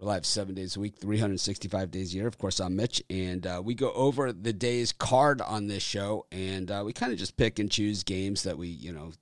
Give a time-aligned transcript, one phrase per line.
[0.00, 2.26] We're live seven days a week, 365 days a year.
[2.26, 6.24] Of course, I'm Mitch, and uh, we go over the day's card on this show,
[6.32, 9.12] and uh, we kind of just pick and choose games that we, you know,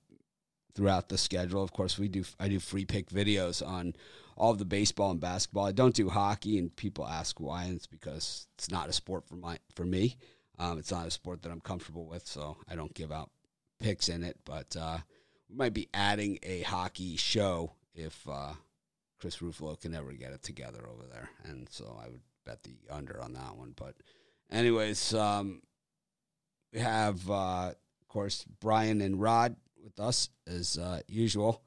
[0.75, 1.61] throughout the schedule.
[1.61, 2.23] Of course, we do.
[2.39, 3.93] I do free pick videos on
[4.37, 5.65] all the baseball and basketball.
[5.65, 9.27] I don't do hockey, and people ask why, and it's because it's not a sport
[9.27, 10.15] for my for me.
[10.59, 13.31] Um, it's not a sport that I'm comfortable with, so I don't give out
[13.81, 14.37] picks in it.
[14.45, 14.99] But uh,
[15.49, 18.53] we might be adding a hockey show if uh,
[19.19, 22.75] Chris Ruffalo can never get it together over there, and so I would bet the
[22.89, 23.73] under on that one.
[23.75, 23.95] But,
[24.49, 25.61] anyways, um,
[26.73, 27.71] we have uh,
[28.01, 31.61] of course Brian and Rod with us as uh, usual,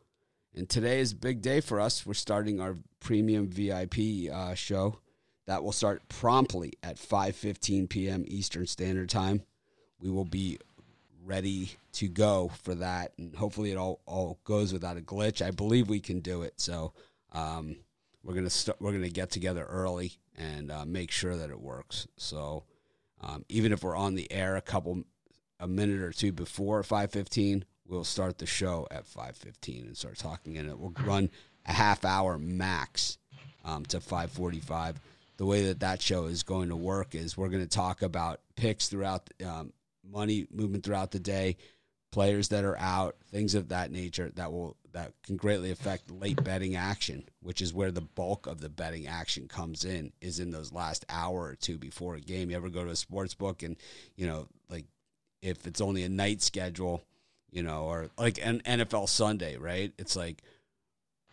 [0.54, 2.06] and today is a big day for us.
[2.06, 5.00] We're starting our premium VIP uh, show
[5.46, 8.24] that will start promptly at 5:15 p.m.
[8.26, 9.42] Eastern Standard Time.
[10.00, 10.58] We will be
[11.24, 15.44] ready to go for that, and hopefully it all, all goes without a glitch.
[15.44, 16.54] I believe we can do it.
[16.60, 16.94] So
[17.32, 17.76] um,
[18.22, 22.06] we're gonna st- we're gonna get together early and uh, make sure that it works.
[22.16, 22.64] So
[23.20, 25.04] um, even if we're on the air a couple
[25.60, 29.96] a minute or two before five fifteen, we'll start the show at five fifteen and
[29.96, 31.30] start talking, and it will run
[31.66, 33.18] a half hour max
[33.64, 35.00] um, to five forty five.
[35.38, 38.40] The way that that show is going to work is we're going to talk about
[38.54, 39.72] picks throughout um,
[40.08, 41.56] money movement throughout the day,
[42.12, 46.44] players that are out, things of that nature that will that can greatly affect late
[46.44, 50.50] betting action, which is where the bulk of the betting action comes in, is in
[50.50, 52.50] those last hour or two before a game.
[52.50, 53.76] You ever go to a sports book and,
[54.16, 54.84] you know, like
[55.40, 57.02] if it's only a night schedule,
[57.50, 59.92] you know, or like an NFL Sunday, right?
[59.98, 60.42] It's like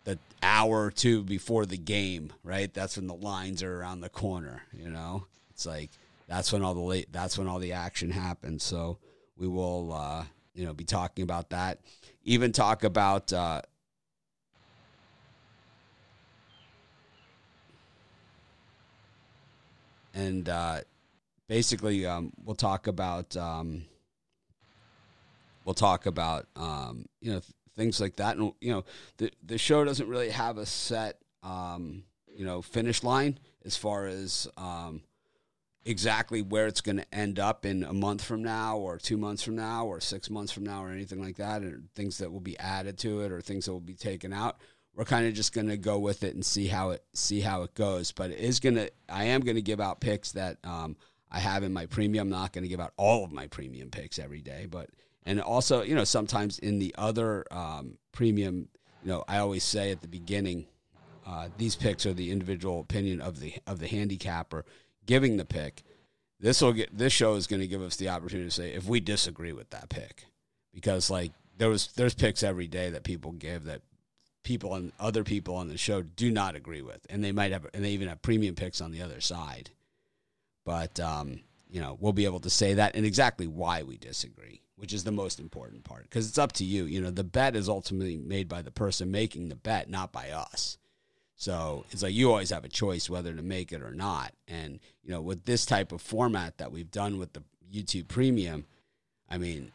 [0.05, 2.73] the hour or two before the game, right?
[2.73, 5.25] That's when the lines are around the corner, you know?
[5.49, 5.89] It's like
[6.29, 8.63] that's when all the late that's when all the action happens.
[8.63, 8.99] So
[9.37, 10.23] we will uh,
[10.59, 11.79] you know be talking about that.
[12.25, 13.61] Even talk about uh,
[20.13, 20.81] and uh,
[21.47, 23.85] basically um, we'll talk about um,
[25.63, 28.35] we'll talk about um, you know th- things like that.
[28.35, 28.83] And you know
[29.15, 32.03] the the show doesn't really have a set um,
[32.35, 35.03] you know finish line as far as um,
[35.85, 39.41] exactly where it's going to end up in a month from now or two months
[39.41, 42.39] from now or six months from now or anything like that or things that will
[42.39, 44.57] be added to it or things that will be taken out
[44.99, 47.63] we're kind of just going to go with it and see how it see how
[47.63, 48.11] it goes.
[48.11, 50.97] But it is going to i am going to give out picks that um,
[51.31, 52.27] i have in my premium.
[52.27, 54.89] I'm not going to give out all of my premium picks every day but
[55.25, 58.67] and also you know sometimes in the other um, premium
[59.03, 60.65] you know i always say at the beginning
[61.25, 64.65] uh, these picks are the individual opinion of the of the handicapper
[65.09, 65.81] giving the pick,
[66.39, 68.85] this will get this show is going to give us the opportunity to say if
[68.85, 70.25] we disagree with that pick,
[70.71, 73.81] because like there was there's picks every day that people give that
[74.43, 77.65] people and other people on the show do not agree with, and they might have
[77.73, 79.71] and they even have premium picks on the other side,
[80.63, 81.39] but um,
[81.71, 85.03] you know we'll be able to say that and exactly why we disagree, which is
[85.03, 86.85] the most important part because it's up to you.
[86.85, 90.29] You know the bet is ultimately made by the person making the bet, not by
[90.29, 90.77] us.
[91.39, 94.33] So it's like you always have a choice whether to make it or not.
[94.49, 97.41] And, you know, with this type of format that we've done with the
[97.73, 98.65] YouTube Premium,
[99.29, 99.71] I mean,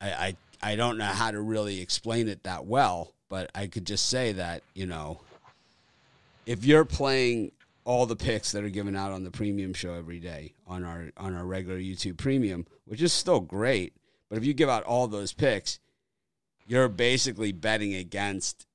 [0.00, 3.86] I, I, I don't know how to really explain it that well, but I could
[3.86, 5.20] just say that, you know,
[6.44, 7.52] if you're playing
[7.84, 11.12] all the picks that are given out on the premium show every day on our
[11.16, 13.92] on our regular YouTube premium, which is still great,
[14.28, 15.78] but if you give out all those picks,
[16.66, 18.66] you're basically betting against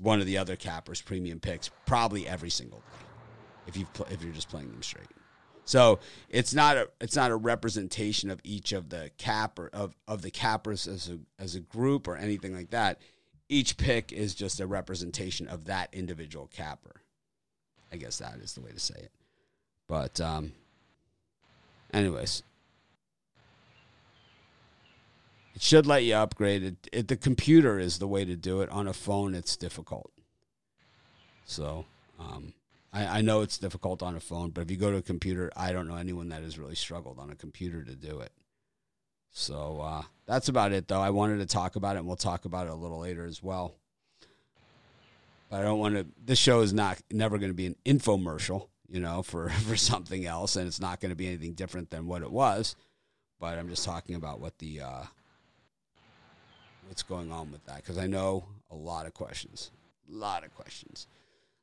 [0.00, 3.04] one of the other cappers premium picks probably every single day
[3.66, 5.08] if you if you're just playing them straight.
[5.64, 5.98] So
[6.28, 10.30] it's not a it's not a representation of each of the capper of of the
[10.30, 13.00] cappers as a as a group or anything like that.
[13.48, 17.02] Each pick is just a representation of that individual capper.
[17.92, 19.12] I guess that is the way to say it.
[19.88, 20.52] But um
[21.92, 22.42] anyways,
[25.54, 26.88] it should let you upgrade it.
[26.92, 27.08] it.
[27.08, 28.70] The computer is the way to do it.
[28.70, 30.10] On a phone, it's difficult.
[31.44, 31.84] So
[32.18, 32.54] um,
[32.92, 35.52] I, I know it's difficult on a phone, but if you go to a computer,
[35.56, 38.32] I don't know anyone that has really struggled on a computer to do it.
[39.30, 41.00] So uh, that's about it, though.
[41.00, 43.42] I wanted to talk about it, and we'll talk about it a little later as
[43.42, 43.74] well.
[45.50, 46.06] But I don't want to.
[46.24, 50.24] This show is not never going to be an infomercial, you know, for for something
[50.24, 52.76] else, and it's not going to be anything different than what it was.
[53.40, 55.02] But I'm just talking about what the uh,
[56.86, 59.70] what's going on with that because I know a lot of questions.
[60.10, 61.06] A lot of questions.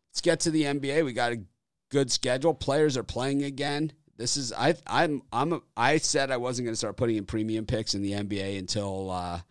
[0.09, 1.05] Let's get to the NBA.
[1.05, 1.41] We got a
[1.89, 2.53] good schedule.
[2.53, 3.91] Players are playing again.
[4.17, 7.25] This is I I'm I'm a, I said I wasn't going to start putting in
[7.25, 9.41] premium picks in the NBA until uh,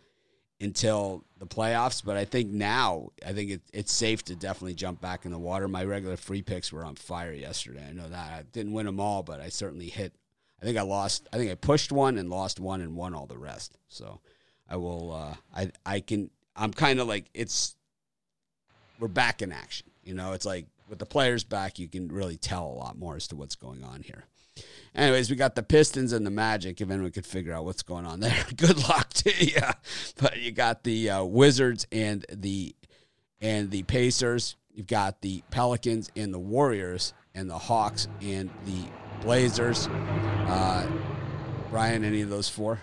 [0.61, 2.05] until the playoffs.
[2.05, 5.39] But I think now, I think it, it's safe to definitely jump back in the
[5.39, 5.67] water.
[5.67, 7.85] My regular free picks were on fire yesterday.
[7.89, 10.13] I know that I didn't win them all, but I certainly hit.
[10.63, 11.29] I think I lost.
[11.33, 13.79] I think I pushed one and lost one and won all the rest.
[13.89, 14.21] So
[14.71, 15.13] I will.
[15.13, 16.31] Uh, I I can.
[16.57, 17.77] I'm kind of like it's.
[18.99, 19.89] We're back in action.
[20.05, 23.17] You know, it's like with the players back, you can really tell a lot more
[23.17, 24.25] as to what's going on here.
[24.95, 26.81] Anyways, we got the Pistons and the Magic.
[26.81, 29.61] If anyone could figure out what's going on there, good luck to you.
[30.21, 32.75] But you got the uh, Wizards and the
[33.41, 34.57] and the Pacers.
[34.73, 38.85] You've got the Pelicans and the Warriors and the Hawks and the
[39.23, 39.87] Blazers.
[39.89, 40.87] Uh,
[41.71, 42.81] Brian, any of those four?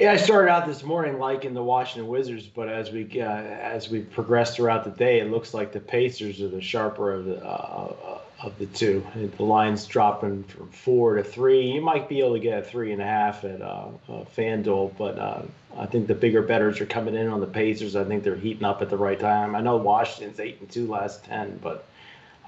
[0.00, 3.90] Yeah, I started out this morning liking the Washington Wizards, but as we uh, as
[3.90, 7.46] we progress throughout the day, it looks like the Pacers are the sharper of the
[7.46, 9.06] uh, of the two.
[9.14, 11.70] The line's dropping from four to three.
[11.70, 14.96] You might be able to get a three and a half at uh, uh, FanDuel,
[14.96, 15.42] but uh,
[15.76, 17.94] I think the bigger betters are coming in on the Pacers.
[17.94, 19.54] I think they're heating up at the right time.
[19.54, 21.86] I know Washington's eight and two last ten, but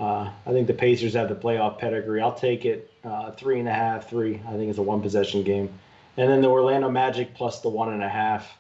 [0.01, 2.23] uh, I think the Pacers have the playoff pedigree.
[2.23, 2.91] I'll take it
[3.37, 4.41] three and a half, three.
[4.49, 5.69] I think it's a one possession game,
[6.17, 8.51] and then the Orlando Magic plus the one and a half.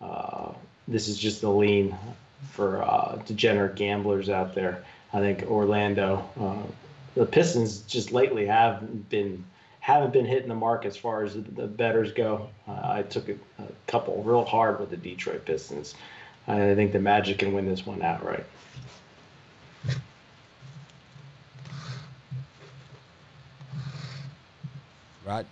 [0.00, 0.52] Uh,
[0.88, 1.96] this is just the lean
[2.52, 4.84] for degenerate gamblers out there.
[5.12, 6.62] I think Orlando, uh,
[7.14, 9.44] the Pistons just lately have been
[9.80, 12.48] haven't been hitting the mark as far as the, the betters go.
[12.66, 15.94] Uh, I took a, a, couple real hard with the Detroit Pistons.
[16.48, 18.44] I think the Magic can win this one outright.
[25.24, 25.46] Right.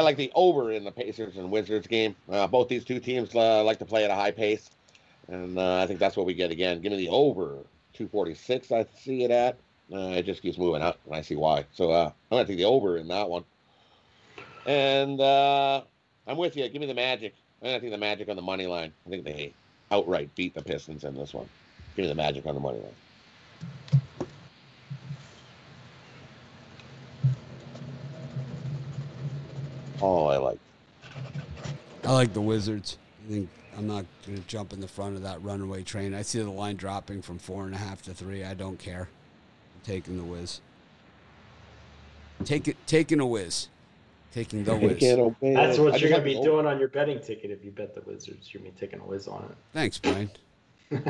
[0.00, 2.16] I like the over in the Pacers and Wizards game.
[2.26, 4.70] Uh, both these two teams uh, like to play at a high pace.
[5.28, 6.80] And uh, I think that's what we get again.
[6.80, 7.58] Give me the over
[7.92, 8.72] 246.
[8.72, 9.58] I see it at.
[9.92, 11.66] Uh, it just keeps moving up, and I see why.
[11.74, 13.44] So uh, I'm to take the over in that one.
[14.64, 16.66] And I'm with you.
[16.70, 17.34] Give me the Magic.
[17.62, 18.94] To take the Magic on the money line.
[19.06, 19.52] I think they
[19.92, 21.48] outright beat the Pistons in this one.
[21.94, 24.00] Give me the Magic on the money line.
[30.00, 30.58] Oh, I like.
[32.04, 32.98] I like the Wizards.
[33.26, 36.14] I think I'm not going to jump in the front of that runaway train.
[36.14, 38.44] I see the line dropping from four and a half to three.
[38.44, 39.08] I don't care.
[39.08, 40.60] I'm taking the whiz.
[42.44, 43.68] Take it, taking a whiz.
[44.32, 45.00] Taking the whiz.
[45.00, 48.00] That's what you're going to be doing on your betting ticket if you bet the
[48.02, 48.52] Wizards.
[48.52, 49.56] You're going to be taking a whiz on it.
[49.72, 50.30] Thanks, Brian.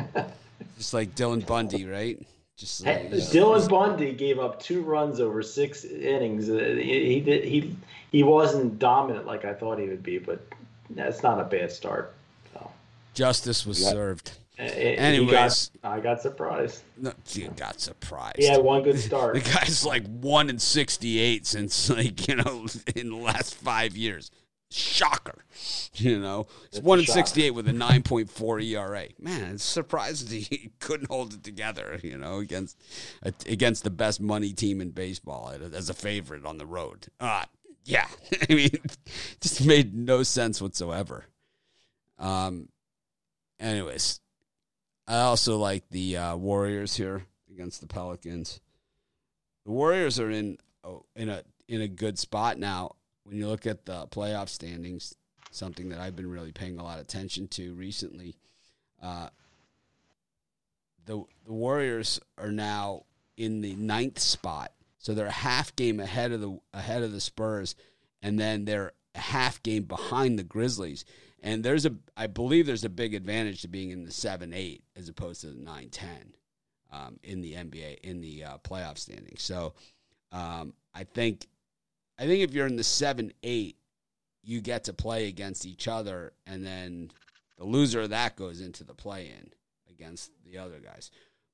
[0.77, 2.21] Just like Dylan Bundy, right?
[2.57, 6.49] Just like, Dylan Bundy gave up two runs over six innings.
[6.49, 7.75] Uh, he, he did he
[8.11, 10.45] he wasn't dominant like I thought he would be, but
[10.91, 12.13] that's not a bad start.
[13.13, 14.37] Justice was served.
[14.57, 16.83] Anyways, got, I got surprised.
[16.97, 18.37] No, you got surprised.
[18.37, 19.33] Yeah, one good start.
[19.33, 24.29] the guy's like one in sixty-eight since like you know in the last five years.
[24.73, 25.45] Shocker,
[25.93, 26.47] you know.
[26.65, 29.07] It's, it's one in sixty-eight with a nine point four ERA.
[29.19, 31.99] Man, it's surprising he couldn't hold it together.
[32.01, 32.77] You know, against
[33.45, 37.07] against the best money team in baseball as a favorite on the road.
[37.19, 37.43] Uh,
[37.83, 38.07] yeah,
[38.49, 38.79] I mean,
[39.39, 41.25] just made no sense whatsoever.
[42.19, 42.69] Um,
[43.59, 44.19] anyways,
[45.07, 48.61] I also like the uh, Warriors here against the Pelicans.
[49.65, 52.95] The Warriors are in oh, in a in a good spot now.
[53.23, 55.15] When you look at the playoff standings,
[55.51, 58.37] something that I've been really paying a lot of attention to recently.
[59.01, 59.29] Uh,
[61.05, 63.03] the the Warriors are now
[63.37, 67.21] in the ninth spot, so they're a half game ahead of the ahead of the
[67.21, 67.75] Spurs,
[68.21, 71.05] and then they're a half game behind the Grizzlies.
[71.43, 74.83] And there's a, I believe there's a big advantage to being in the seven eight
[74.95, 76.35] as opposed to the nine ten
[76.91, 79.35] um, in the NBA in the uh, playoff standing.
[79.37, 79.73] So
[80.31, 81.47] um, I think,
[82.21, 83.77] I think if you're in the seven eight,
[84.43, 87.09] you get to play against each other, and then
[87.57, 89.49] the loser of that goes into the play in
[89.89, 91.09] against the other guys.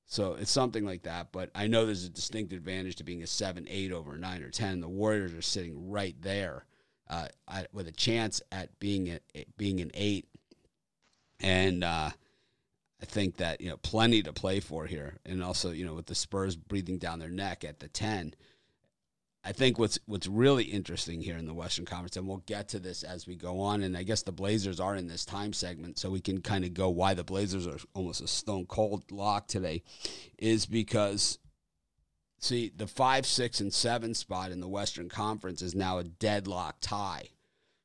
[0.07, 1.31] So it's something like that.
[1.31, 4.49] But I know there's a distinct advantage to being a seven eight over nine or
[4.49, 4.81] ten.
[4.81, 6.65] The Warriors are sitting right there
[7.09, 7.29] uh,
[7.71, 10.27] with a chance at being a, being an eight,
[11.39, 12.09] and uh,
[13.01, 16.07] I think that you know plenty to play for here, and also you know with
[16.07, 18.33] the Spurs breathing down their neck at the ten.
[19.47, 22.79] I think what's what's really interesting here in the Western Conference, and we'll get to
[22.79, 25.97] this as we go on, and I guess the Blazers are in this time segment,
[25.97, 29.47] so we can kind of go why the Blazers are almost a stone cold lock
[29.47, 29.83] today,
[30.37, 31.39] is because
[32.39, 36.77] See, the five, six, and seven spot in the Western Conference is now a deadlock
[36.81, 37.29] tie.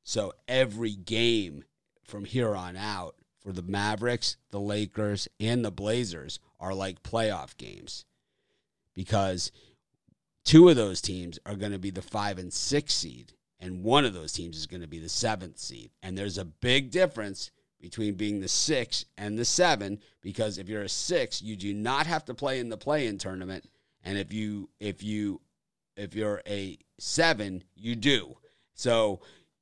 [0.04, 1.64] So every game
[2.04, 7.57] from here on out for the Mavericks, the Lakers, and the Blazers are like playoff
[7.57, 8.04] games
[8.95, 9.50] because
[10.44, 14.04] two of those teams are going to be the five and six seed, and one
[14.04, 15.90] of those teams is going to be the seventh seed.
[16.02, 20.82] And there's a big difference between being the six and the seven because if you're
[20.82, 23.68] a six, you do not have to play in the play-in tournament,
[24.04, 25.40] and if you if you
[25.96, 28.37] if you're a seven, you do.
[28.75, 29.20] So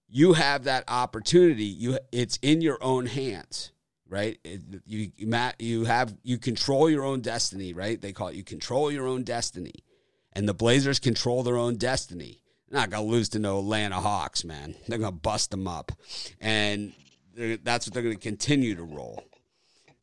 [0.08, 1.64] you have that opportunity.
[1.64, 3.72] You it's in your own hands,
[4.08, 4.38] right?
[4.86, 5.10] You
[5.58, 8.00] you have you control your own destiny, right?
[8.00, 9.84] They call it you control your own destiny,
[10.32, 12.40] and the Blazers control their own destiny.
[12.68, 14.74] They're not gonna lose to no Atlanta Hawks, man.
[14.88, 15.92] They're gonna bust them up,
[16.40, 16.92] and
[17.34, 19.24] that's what they're gonna continue to roll.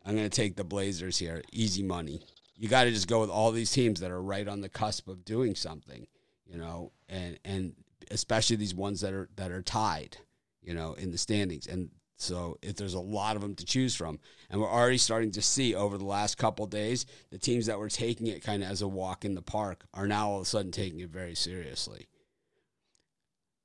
[0.06, 2.22] I'm gonna take the Blazers here, easy money.
[2.56, 5.08] You got to just go with all these teams that are right on the cusp
[5.08, 6.08] of doing something,
[6.46, 7.76] you know, and and
[8.10, 10.18] especially these ones that are that are tied,
[10.62, 11.68] you know, in the standings.
[11.68, 14.20] And so if there's a lot of them to choose from,
[14.50, 17.90] and we're already starting to see over the last couple days, the teams that were
[17.90, 20.46] taking it kind of as a walk in the park are now all of a
[20.46, 22.08] sudden taking it very seriously.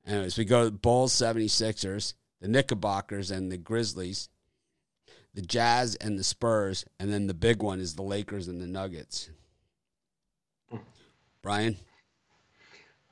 [0.05, 4.29] Anyways, we go to the Bulls, 76ers, the Knickerbockers, and the Grizzlies,
[5.33, 8.67] the Jazz and the Spurs, and then the big one is the Lakers and the
[8.67, 9.31] Nuggets.
[11.41, 11.77] Brian?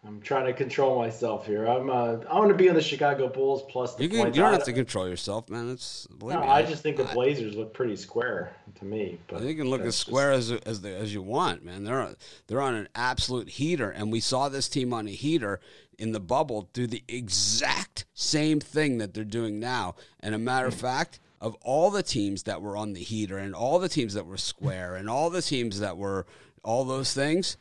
[0.04, 1.68] I'm trying to control myself here.
[1.68, 4.42] I'm uh, I want to be on the Chicago Bulls plus the you, can, you
[4.42, 5.70] don't have to control yourself, man.
[5.70, 9.20] It's no, me, I, I just think the Blazers look pretty square to me.
[9.28, 10.52] But you can look as square just...
[10.52, 11.84] as as, the, as you want, man.
[11.84, 12.16] They're
[12.48, 15.60] they're on an absolute heater, and we saw this team on a heater
[16.00, 19.94] in the bubble do the exact same thing that they're doing now.
[20.20, 23.54] And a matter of fact, of all the teams that were on the heater, and
[23.54, 26.26] all the teams that were square, and all the teams that were
[26.64, 27.58] all those things,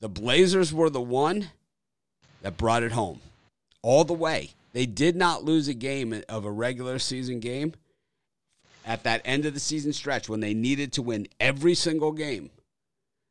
[0.00, 1.50] the Blazers were the one
[2.46, 3.18] that brought it home
[3.82, 4.50] all the way.
[4.72, 7.74] They did not lose a game of a regular season game
[8.84, 12.50] at that end of the season stretch when they needed to win every single game.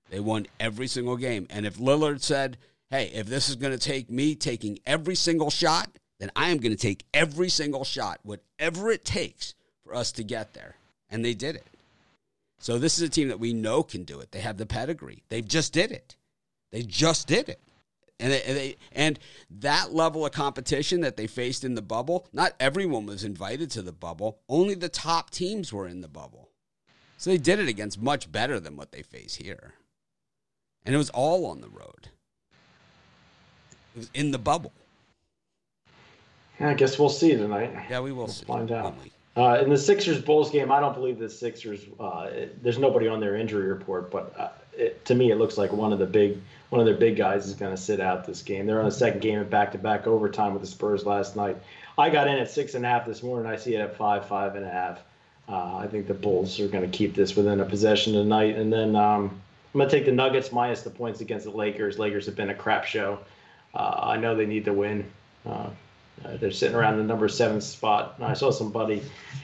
[0.09, 1.47] They won every single game.
[1.49, 2.57] And if Lillard said,
[2.89, 6.57] hey, if this is going to take me taking every single shot, then I am
[6.57, 9.55] going to take every single shot, whatever it takes
[9.85, 10.75] for us to get there.
[11.09, 11.67] And they did it.
[12.59, 14.33] So this is a team that we know can do it.
[14.33, 15.23] They have the pedigree.
[15.29, 16.17] They just did it.
[16.73, 17.61] They just did it
[18.19, 19.19] and they, and, they, and
[19.49, 23.81] that level of competition that they faced in the bubble, not everyone was invited to
[23.81, 24.39] the bubble.
[24.47, 26.49] Only the top teams were in the bubble,
[27.17, 29.73] so they did it against much better than what they face here,
[30.85, 32.09] and it was all on the road.
[33.95, 34.73] It was in the bubble.
[36.59, 37.73] Yeah, I guess we'll see tonight.
[37.89, 38.95] Yeah, we will we'll find out.
[39.37, 41.81] Uh, in the Sixers Bulls game, I don't believe the Sixers.
[41.99, 45.57] Uh, it, there's nobody on their injury report, but uh, it, to me, it looks
[45.57, 46.39] like one of the big
[46.75, 48.65] one of their big guys is going to sit out this game.
[48.65, 51.55] They're on a second game of back-to-back overtime with the Spurs last night.
[51.97, 53.49] I got in at six and a half this morning.
[53.49, 54.99] I see it at five, five and a half.
[55.47, 58.73] Uh, I think the Bulls are going to keep this within a possession tonight, and
[58.73, 59.39] then um,
[59.73, 61.97] I'm going to take the Nuggets minus the points against the Lakers.
[61.97, 63.19] Lakers have been a crap show.
[63.73, 65.05] Uh, I know they need to win.
[65.45, 65.69] Uh,
[66.23, 68.15] uh, they're sitting around the number seven spot.
[68.19, 69.01] I saw somebody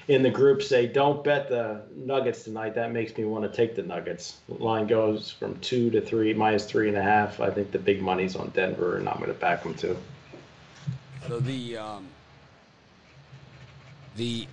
[0.08, 3.76] in the group say, "Don't bet the Nuggets tonight." That makes me want to take
[3.76, 4.38] the Nuggets.
[4.48, 7.40] Line goes from two to three, minus three and a half.
[7.42, 9.98] I think the big money's on Denver, and I'm going to back them too.
[11.28, 12.08] So the um,
[14.16, 14.48] the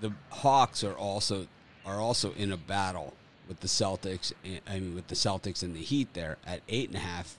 [0.00, 1.46] the Hawks are also
[1.86, 3.14] are also in a battle
[3.48, 4.32] with the Celtics.
[4.66, 7.36] I mean, with the Celtics and the Heat there at eight and a half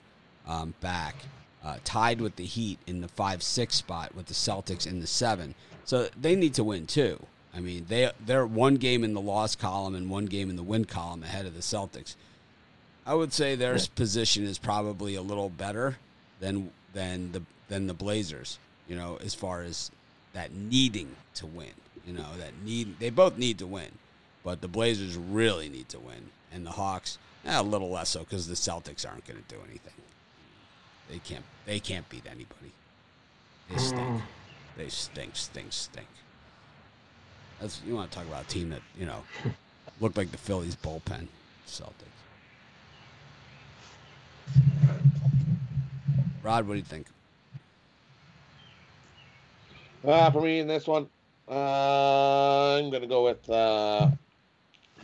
[0.47, 1.15] um, back
[1.63, 5.07] uh, tied with the Heat in the five six spot with the Celtics in the
[5.07, 5.55] seven.
[5.85, 7.25] So they need to win too.
[7.55, 10.63] I mean, they they're one game in the loss column and one game in the
[10.63, 12.15] win column ahead of the Celtics.
[13.05, 15.97] I would say their position is probably a little better
[16.39, 18.57] than than the than the Blazers.
[18.87, 19.91] You know, as far as
[20.33, 21.69] that needing to win.
[22.05, 23.91] You know, that need they both need to win,
[24.43, 28.21] but the Blazers really need to win, and the Hawks eh, a little less so
[28.21, 29.93] because the Celtics aren't going to do anything.
[31.09, 31.43] They can't.
[31.65, 32.71] They can't beat anybody.
[33.69, 34.01] They stink.
[34.01, 34.21] Mm.
[34.77, 36.07] They stink, stink, stink.
[37.59, 39.23] That's you want to talk about a team that you know
[40.01, 41.27] looked like the Phillies bullpen.
[41.67, 41.91] Celtics.
[46.41, 47.07] Rod, what do you think?
[50.05, 51.07] Uh, for me in this one,
[51.49, 54.09] uh, I'm going to go with uh,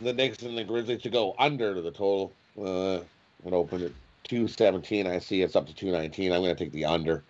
[0.02, 2.32] the Knicks and the Grizzlies to go under to the total.
[2.60, 3.00] Uh,
[3.44, 3.94] and open it
[4.30, 5.08] 217.
[5.08, 6.32] I see it's up to 219.
[6.32, 7.24] I'm going to take the under.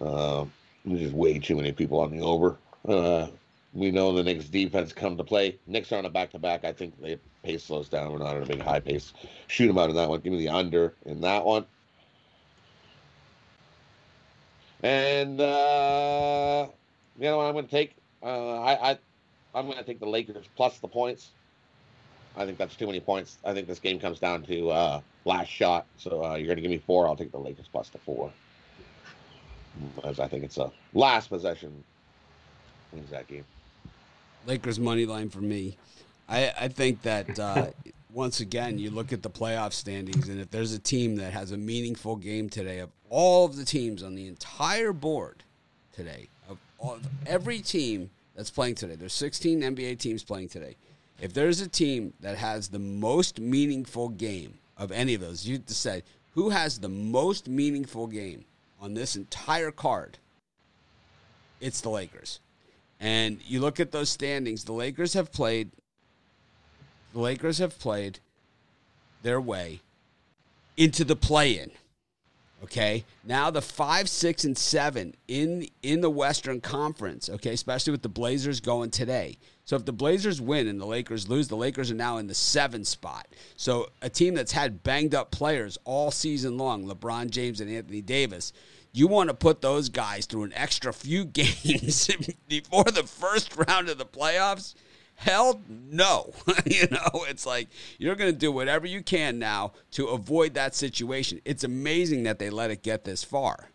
[0.00, 0.44] Uh,
[0.84, 2.56] there's just way too many people on the over.
[2.88, 3.26] Uh,
[3.74, 5.58] we know the Knicks defense come to play.
[5.66, 6.64] Knicks are on a back to back.
[6.64, 8.12] I think the pace slows down.
[8.12, 9.12] We're not on a big high pace.
[9.48, 10.20] Shoot them out in that one.
[10.20, 11.66] Give me the under in that one.
[14.84, 16.68] And uh,
[17.18, 17.96] you know what I'm going to take?
[18.22, 18.98] Uh, I, I
[19.52, 21.30] I'm going to take the Lakers plus the points.
[22.36, 23.38] I think that's too many points.
[23.44, 25.86] I think this game comes down to uh, last shot.
[25.98, 27.06] So uh, you're going to give me four.
[27.06, 28.30] I'll take the Lakers plus the four.
[30.04, 31.84] as I think it's a last possession
[32.92, 33.44] wins that game.
[34.46, 35.76] Lakers money line for me.
[36.28, 37.66] I, I think that uh,
[38.12, 41.52] once again you look at the playoff standings, and if there's a team that has
[41.52, 45.42] a meaningful game today, of all of the teams on the entire board
[45.92, 50.76] today, of all, every team that's playing today, there's 16 NBA teams playing today.
[51.20, 55.58] If there's a team that has the most meaningful game of any of those, you
[55.58, 56.02] decide
[56.34, 58.44] who has the most meaningful game
[58.80, 60.18] on this entire card.
[61.60, 62.40] It's the Lakers.
[62.98, 65.70] And you look at those standings, the Lakers have played
[67.12, 68.20] the Lakers have played
[69.22, 69.80] their way
[70.76, 71.72] into the play-in.
[72.62, 77.30] Okay, now the five, six, and seven in in the Western Conference.
[77.30, 79.38] Okay, especially with the Blazers going today.
[79.64, 82.34] So if the Blazers win and the Lakers lose, the Lakers are now in the
[82.34, 83.28] seven spot.
[83.56, 88.02] So a team that's had banged up players all season long, LeBron James and Anthony
[88.02, 88.52] Davis,
[88.92, 92.10] you want to put those guys through an extra few games
[92.48, 94.74] before the first round of the playoffs?
[95.20, 96.32] Hell no.
[96.64, 100.74] you know, it's like you're going to do whatever you can now to avoid that
[100.74, 101.42] situation.
[101.44, 103.68] It's amazing that they let it get this far,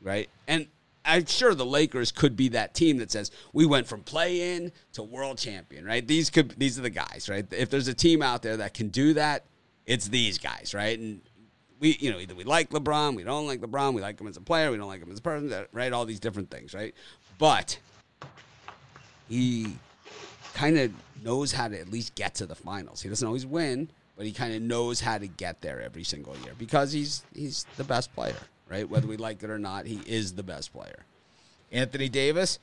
[0.00, 0.30] right?
[0.46, 0.68] And
[1.04, 4.70] I'm sure the Lakers could be that team that says we went from play in
[4.92, 6.06] to world champion, right?
[6.06, 7.44] These could these are the guys, right?
[7.52, 9.44] If there's a team out there that can do that,
[9.86, 10.96] it's these guys, right?
[10.96, 11.20] And
[11.80, 14.36] we, you know, either we like LeBron, we don't like LeBron, we like him as
[14.36, 15.92] a player, we don't like him as a person, right?
[15.92, 16.94] All these different things, right?
[17.38, 17.76] But
[19.28, 19.78] he
[20.56, 20.90] kind of
[21.22, 23.02] knows how to at least get to the finals.
[23.02, 26.34] He doesn't always win, but he kind of knows how to get there every single
[26.38, 28.88] year because he's he's the best player, right?
[28.88, 31.04] Whether we like it or not, he is the best player.
[31.70, 32.58] Anthony Davis,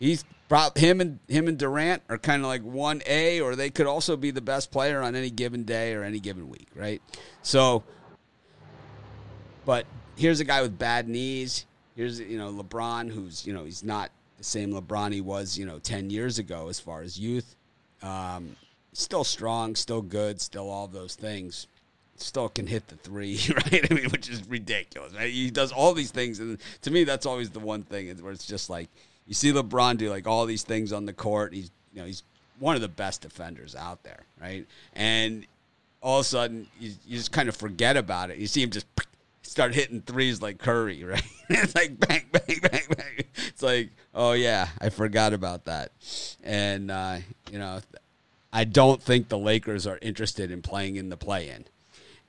[0.00, 3.70] he's brought him and him and Durant are kind of like one A, or they
[3.70, 7.00] could also be the best player on any given day or any given week, right?
[7.42, 7.84] So,
[9.64, 9.86] but
[10.16, 11.66] here's a guy with bad knees.
[11.94, 15.66] Here's you know LeBron, who's you know he's not the same LeBron he was, you
[15.66, 17.56] know, 10 years ago as far as youth.
[18.02, 18.56] Um,
[18.92, 21.66] still strong, still good, still all those things.
[22.16, 23.90] Still can hit the three, right?
[23.90, 25.12] I mean, which is ridiculous.
[25.14, 25.30] Right?
[25.30, 28.46] He does all these things, and to me, that's always the one thing where it's
[28.46, 28.88] just like
[29.26, 31.52] you see LeBron do like all these things on the court.
[31.52, 32.22] He's you know he's
[32.58, 34.66] one of the best defenders out there, right?
[34.94, 35.46] And
[36.00, 38.38] all of a sudden, you, you just kind of forget about it.
[38.38, 38.86] You see him just
[39.46, 41.22] start hitting threes like Curry, right?
[41.48, 43.24] it's like bang, bang, bang, bang.
[43.48, 45.92] It's like, oh yeah, I forgot about that.
[46.42, 47.18] And uh,
[47.50, 47.80] you know,
[48.52, 51.64] I don't think the Lakers are interested in playing in the play-in.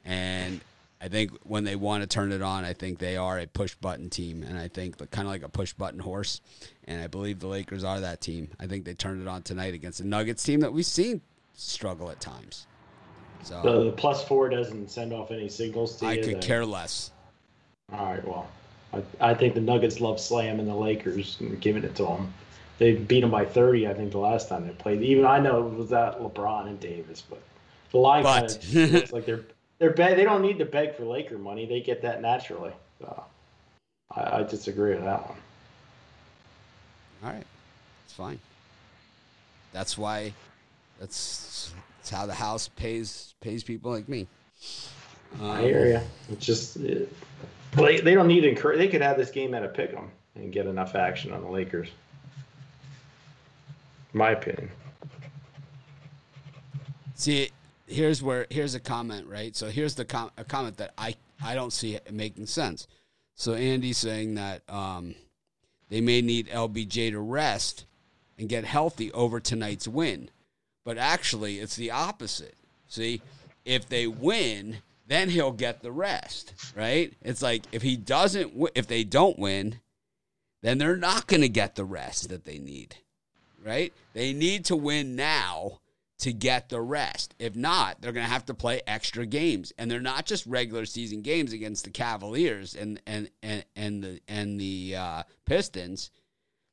[0.04, 0.62] And
[1.00, 3.76] I think when they want to turn it on, I think they are a push
[3.76, 6.42] button team, and I think kind of like a push button horse.
[6.86, 8.50] And I believe the Lakers are that team.
[8.60, 11.22] I think they turned it on tonight against the Nuggets team that we've seen
[11.54, 12.68] struggle at times.
[13.44, 16.22] So the, the plus four doesn't send off any signals to I you.
[16.22, 16.44] I could that...
[16.44, 17.12] care less.
[17.94, 18.48] All right, well,
[18.94, 22.34] I, I think the Nuggets love slamming the Lakers and giving it to them.
[22.80, 25.02] They beat them by 30, I think, the last time they played.
[25.02, 27.42] Even I know it was that LeBron and Davis, but
[27.92, 29.46] the line kind of looks like they're
[29.80, 31.66] they're be- they don't need to beg for Laker money.
[31.66, 32.74] They get that naturally.
[33.00, 33.24] So
[34.16, 35.38] I, I disagree with that one.
[37.24, 37.46] All right,
[38.06, 38.40] it's fine.
[39.74, 40.34] That's why.
[41.00, 41.74] That's,
[42.08, 44.28] that's how the house pays pays people like me.
[45.42, 46.00] Um, I hear you.
[46.32, 47.14] It's just it,
[47.74, 48.78] they, they don't need to encourage.
[48.78, 51.50] They could have this game at a pick 'em and get enough action on the
[51.50, 51.90] Lakers.
[54.14, 54.70] My opinion.
[57.16, 57.50] See,
[57.88, 59.56] here's where here's a comment, right?
[59.56, 62.88] So here's the com- a comment that I I don't see making sense.
[63.36, 65.14] So Andy's saying that um,
[65.90, 67.86] they may need LBJ to rest
[68.40, 70.30] and get healthy over tonight's win,
[70.88, 72.56] but actually it's the opposite.
[72.88, 73.22] See,
[73.66, 77.14] if they win, then he'll get the rest, right?
[77.22, 79.82] It's like if he doesn't, if they don't win,
[80.62, 82.96] then they're not going to get the rest that they need,
[83.62, 83.92] right?
[84.14, 85.82] They need to win now
[86.20, 87.36] to get the rest.
[87.38, 90.86] If not, they're going to have to play extra games, and they're not just regular
[90.86, 96.12] season games against the Cavaliers and and and and the and the uh, Pistons.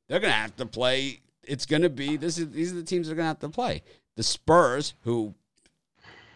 [0.07, 1.21] They're going to have to play.
[1.43, 3.49] It's going to be this is these are the teams they're going to have to
[3.49, 3.83] play.
[4.17, 5.35] The Spurs, who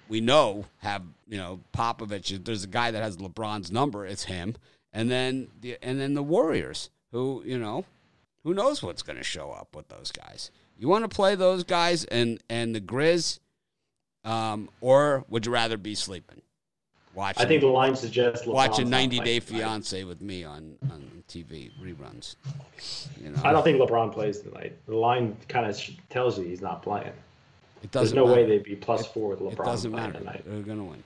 [0.08, 2.44] we know have you know Popovich.
[2.44, 4.06] There's a guy that has LeBron's number.
[4.06, 4.56] It's him.
[4.92, 7.84] And then the and then the Warriors, who you know,
[8.42, 10.50] who knows what's going to show up with those guys.
[10.78, 13.38] You want to play those guys and and the Grizz,
[14.24, 16.42] um, or would you rather be sleeping?
[17.14, 21.24] Watching, I think the line suggests LeBron's watching 90 Day Fiance with me on, on
[21.28, 22.36] TV reruns.
[23.20, 24.76] You know, I don't think LeBron plays tonight.
[24.86, 27.12] The line kind of tells you he's not playing.
[27.82, 28.14] It doesn't.
[28.14, 28.42] There's no matter.
[28.42, 29.52] way they'd be plus it, four with LeBron.
[29.52, 30.18] It doesn't matter.
[30.18, 30.42] Tonight.
[30.46, 31.02] They're gonna win.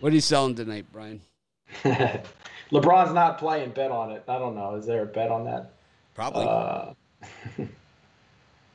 [0.00, 1.20] What are you selling tonight, Brian?
[2.70, 3.70] LeBron's not playing.
[3.70, 4.24] Bet on it.
[4.28, 4.74] I don't know.
[4.76, 5.72] Is there a bet on that?
[6.14, 6.44] Probably.
[6.46, 6.92] Uh,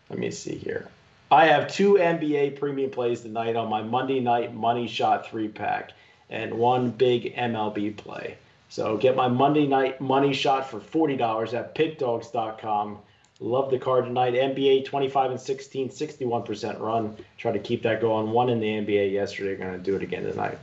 [0.09, 0.89] let me see here.
[1.31, 5.91] I have two NBA premium plays tonight on my Monday night money shot three pack
[6.29, 8.37] and one big MLB play.
[8.69, 12.99] So get my Monday night money shot for $40 at pickdogs.com.
[13.41, 14.33] Love the card tonight.
[14.33, 17.15] NBA 25 and 16, 61% run.
[17.37, 18.31] Try to keep that going.
[18.31, 19.55] One in the NBA yesterday.
[19.55, 20.57] Going to do it again tonight.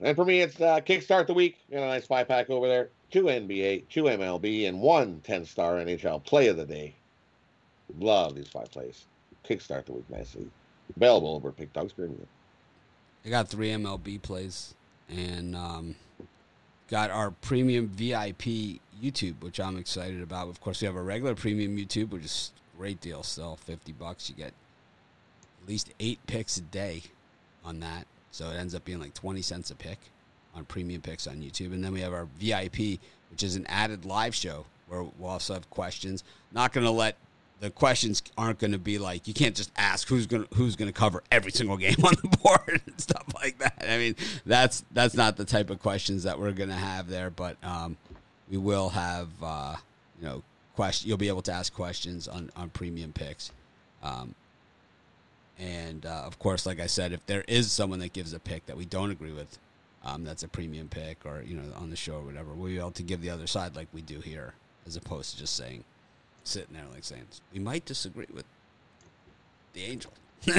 [0.00, 1.58] And for me, it's uh, kickstart the week.
[1.68, 2.88] You know, nice five pack over there.
[3.10, 6.94] Two NBA, two MLB, and one 10 star NHL play of the day.
[7.98, 9.04] Love these five plays.
[9.48, 10.48] Kickstart the week nicely.
[10.96, 12.26] Available over Pick Dogs Premium.
[13.24, 14.74] I got three MLB plays
[15.08, 15.94] and um,
[16.88, 20.48] got our premium VIP YouTube, which I'm excited about.
[20.48, 23.56] Of course, we have a regular premium YouTube, which is a great deal still.
[23.56, 24.28] 50 bucks.
[24.28, 24.52] You get
[25.62, 27.02] at least eight picks a day
[27.64, 28.06] on that.
[28.30, 29.98] So it ends up being like 20 cents a pick
[30.54, 31.72] on premium picks on YouTube.
[31.72, 35.54] And then we have our VIP, which is an added live show where we'll also
[35.54, 36.24] have questions.
[36.52, 37.16] Not going to let
[37.60, 40.76] the questions aren't going to be like you can't just ask who's going to who's
[40.76, 43.84] going to cover every single game on the board and stuff like that.
[43.86, 47.30] I mean, that's that's not the type of questions that we're going to have there,
[47.30, 47.96] but um,
[48.50, 49.76] we will have uh,
[50.18, 50.42] you know
[50.74, 51.08] question.
[51.08, 53.52] You'll be able to ask questions on on premium picks.
[54.02, 54.34] Um,
[55.58, 58.66] and uh, of course, like I said, if there is someone that gives a pick
[58.66, 59.58] that we don't agree with,
[60.04, 62.78] um, that's a premium pick or you know on the show or whatever, we'll be
[62.78, 64.54] able to give the other side like we do here,
[64.86, 65.84] as opposed to just saying,
[66.44, 68.46] sitting there like saying we might disagree with
[69.74, 70.12] the angel.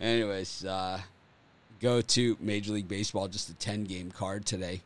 [0.00, 1.00] Anyways, uh,
[1.80, 4.82] go to Major League Baseball, just a ten game card today.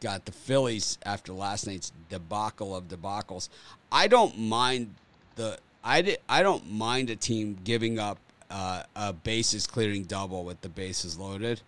[0.00, 3.48] Got the Phillies after last night's debacle of debacles.
[3.92, 4.94] I don't mind
[5.36, 8.18] the I I don't mind a team giving up
[8.50, 11.60] uh, a bases clearing double with the bases loaded.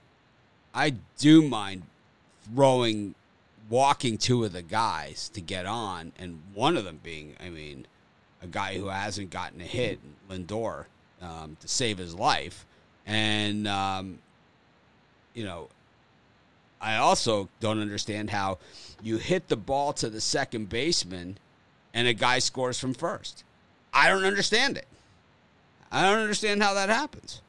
[0.74, 1.82] I do mind
[2.52, 3.14] throwing
[3.68, 7.86] walking two of the guys to get on, and one of them being, I mean,
[8.42, 10.86] a guy who hasn't gotten a hit, Lindor,
[11.20, 12.66] um, to save his life,
[13.06, 14.18] and um,
[15.34, 15.68] you know
[16.82, 18.58] I also don't understand how
[19.02, 21.38] you hit the ball to the second baseman
[21.94, 23.44] and a guy scores from first.
[23.94, 24.88] I don't understand it.
[25.92, 27.40] I don't understand how that happens.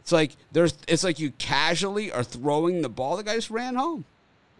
[0.00, 3.16] It's like there's it's like you casually are throwing the ball.
[3.16, 4.04] The guy just ran home.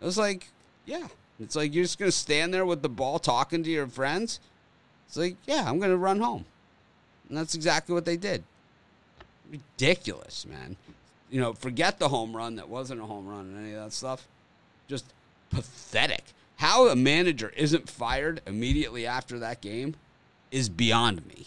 [0.01, 0.49] It was like,
[0.87, 1.09] yeah.
[1.41, 4.41] It's like you're just gonna stand there with the ball talking to your friends.
[5.07, 6.45] It's like, yeah, I'm gonna run home.
[7.29, 8.45] And that's exactly what they did.
[9.51, 10.77] Ridiculous, man
[11.31, 13.93] you know, forget the home run that wasn't a home run and any of that
[13.93, 14.27] stuff.
[14.87, 15.05] Just
[15.51, 16.25] pathetic.
[16.57, 19.95] How a manager isn't fired immediately after that game
[20.51, 21.47] is beyond me.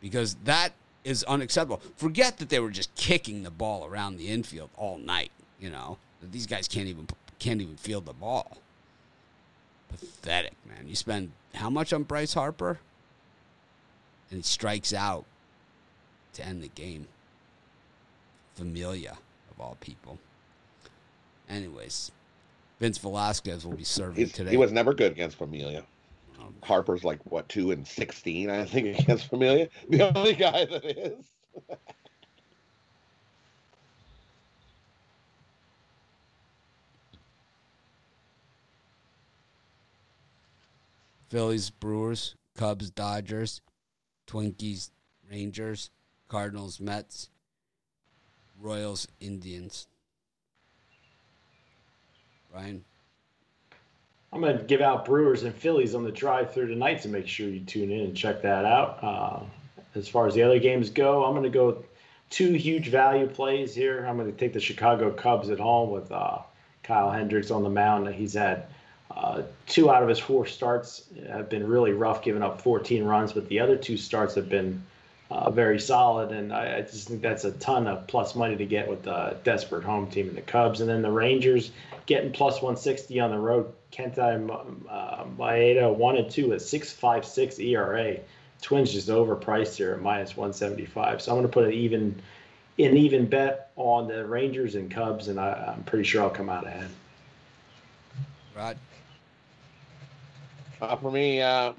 [0.00, 0.72] Because that
[1.04, 1.82] is unacceptable.
[1.96, 5.98] Forget that they were just kicking the ball around the infield all night, you know.
[6.22, 8.58] These guys can't even can't even field the ball.
[9.88, 10.86] Pathetic, man.
[10.86, 12.78] You spend how much on Bryce Harper?
[14.30, 15.24] And he strikes out
[16.34, 17.06] to end the game.
[18.58, 19.16] Familia,
[19.52, 20.18] of all people.
[21.48, 22.10] Anyways,
[22.80, 24.50] Vince Velasquez will be serving He's, today.
[24.50, 25.84] He was never good against Familia.
[26.40, 29.68] Um, Harper's like what two and sixteen, I think, against Familia.
[29.88, 31.24] The only guy that is.
[41.28, 43.60] Phillies, Brewers, Cubs, Dodgers,
[44.26, 44.90] Twinkies,
[45.30, 45.90] Rangers,
[46.26, 47.28] Cardinals, Mets,
[48.60, 49.86] Royals, Indians.
[52.52, 52.84] Brian?
[54.32, 57.26] I'm going to give out Brewers and Phillies on the drive through tonight to make
[57.26, 58.98] sure you tune in and check that out.
[59.02, 59.40] Uh,
[59.94, 61.84] as far as the other games go, I'm going to go
[62.30, 64.04] two huge value plays here.
[64.06, 66.38] I'm going to take the Chicago Cubs at home with uh,
[66.82, 68.08] Kyle Hendricks on the mound.
[68.14, 68.66] He's had
[69.10, 73.32] uh, two out of his four starts have been really rough, giving up 14 runs,
[73.32, 74.82] but the other two starts have been
[75.30, 76.32] uh, very solid.
[76.32, 79.36] And I, I, just think that's a ton of plus money to get with the
[79.44, 80.80] desperate home team and the Cubs.
[80.80, 81.70] And then the Rangers
[82.06, 83.72] getting plus 160 on the road.
[83.92, 84.50] Kenta
[84.90, 88.18] uh, Maeda one and two at 6.56 ERA.
[88.60, 91.22] Twins just overpriced here at minus 175.
[91.22, 92.20] So I'm going to put an even
[92.78, 96.48] an even bet on the Rangers and Cubs, and I, I'm pretty sure I'll come
[96.48, 96.90] out ahead.
[98.56, 98.76] Right.
[100.80, 101.72] Uh, for me, uh,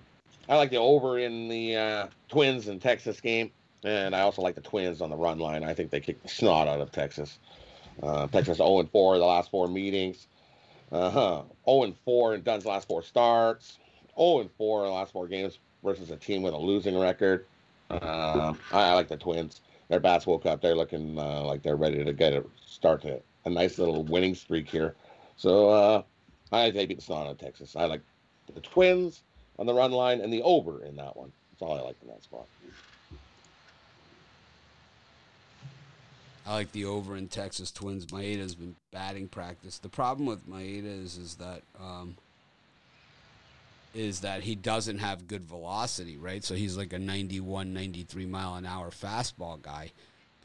[0.49, 3.51] I like the over in the uh, Twins and Texas game,
[3.83, 5.63] and I also like the Twins on the run line.
[5.63, 7.37] I think they kicked the snot out of Texas.
[8.01, 10.27] Uh, Texas 0 and 4 the last four meetings.
[10.91, 11.41] Uh huh.
[11.65, 13.77] 0 and 4 in Dunn's last four starts.
[14.17, 17.45] 0 and 4 in the last four games versus a team with a losing record.
[17.91, 19.61] Uh, I, like the Twins.
[19.87, 20.61] Their bats woke up.
[20.61, 24.35] They're looking uh, like they're ready to get a start to a nice little winning
[24.35, 24.95] streak here.
[25.37, 26.03] So uh,
[26.51, 27.75] I they beat the Son of Texas.
[27.75, 28.01] I like
[28.53, 29.21] the Twins
[29.59, 31.31] on the run line and the over in that one.
[31.51, 32.47] That's all I like in that spot.
[36.47, 38.07] I like the over in Texas Twins.
[38.07, 39.77] Maeda's been batting practice.
[39.77, 42.15] The problem with Maeda is is that um,
[43.93, 46.43] is that he doesn't have good velocity, right?
[46.43, 49.91] So he's like a 91, 93 mile an hour fastball guy.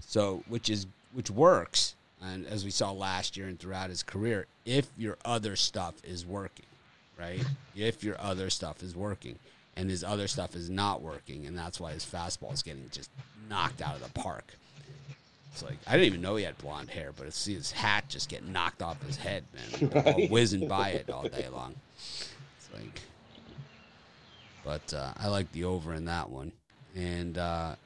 [0.01, 4.47] So which is which works, and as we saw last year and throughout his career,
[4.67, 6.67] if your other stuff is working,
[7.19, 7.45] right?
[7.75, 9.39] If your other stuff is working,
[9.77, 13.11] and his other stuff is not working, and that's why his fastball is getting just
[13.49, 14.55] knocked out of the park.
[15.53, 18.09] It's like I didn't even know he had blonde hair, but I see his hat
[18.09, 20.31] just get knocked off his head, man, right.
[20.31, 21.75] whizzing by it all day long.
[21.97, 23.01] It's like,
[24.65, 26.53] but uh, I like the over in that one,
[26.97, 27.77] and uh,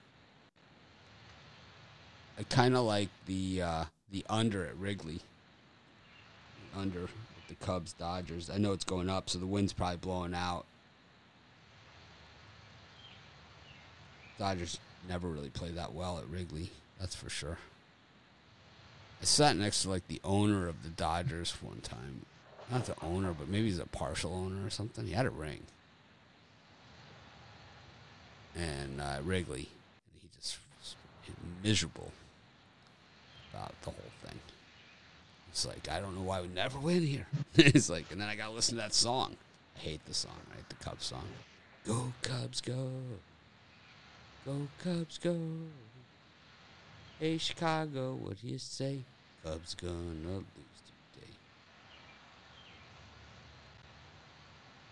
[2.38, 5.20] I kind of like the uh, the under at Wrigley.
[6.76, 7.08] Under
[7.48, 8.50] the Cubs Dodgers.
[8.50, 10.64] I know it's going up, so the wind's probably blowing out.
[14.38, 16.70] Dodgers never really play that well at Wrigley.
[17.00, 17.58] That's for sure.
[19.20, 22.24] I sat next to like the owner of the Dodgers one time.
[22.70, 25.06] Not the owner, but maybe he's a partial owner or something.
[25.06, 25.62] He had a ring.
[28.54, 29.68] And uh, Wrigley,
[30.20, 30.94] he just was
[31.64, 32.12] miserable
[33.52, 34.38] about the whole thing.
[35.58, 37.26] It's like, I don't know why we never win here.
[37.56, 39.34] it's like, and then I got to listen to that song.
[39.76, 40.62] I hate the song, right?
[40.68, 41.24] The Cubs song.
[41.84, 42.88] Go, Cubs, go.
[44.46, 45.36] Go, Cubs, go.
[47.18, 49.00] Hey, Chicago, what do you say?
[49.44, 49.92] Cubs gonna
[50.28, 50.80] lose
[51.12, 51.32] today.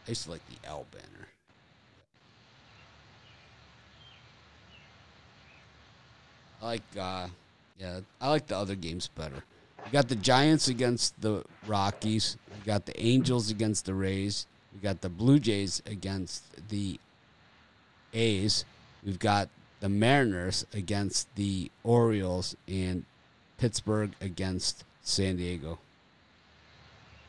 [0.05, 1.29] I used to like the L banner.
[6.61, 7.29] I like, uh,
[7.79, 9.44] yeah, I like the other games better.
[9.84, 12.36] We got the Giants against the Rockies.
[12.50, 14.46] We got the Angels against the Rays.
[14.74, 16.98] We got the Blue Jays against the
[18.12, 18.64] A's.
[19.04, 19.48] We've got
[19.80, 23.04] the Mariners against the Orioles and
[23.58, 25.78] Pittsburgh against San Diego.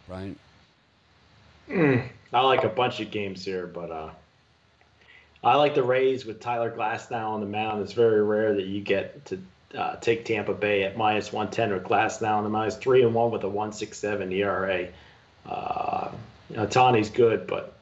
[0.07, 0.37] Brian?
[1.69, 4.09] Mm, I like a bunch of games here, but uh,
[5.43, 7.81] I like the Rays with Tyler Glasnow on the mound.
[7.81, 9.39] It's very rare that you get to
[9.75, 12.73] uh, take Tampa Bay at minus 110 with Glasnow on the mound.
[12.73, 14.87] 3 and 1 with a 167 ERA.
[15.45, 16.11] Uh,
[16.69, 17.73] Tawny's good, but